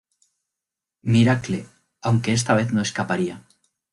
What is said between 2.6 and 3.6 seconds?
no escaparía.